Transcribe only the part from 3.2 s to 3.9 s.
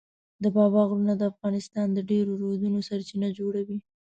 جوړوي.